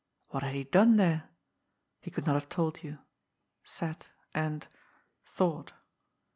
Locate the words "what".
0.29-0.41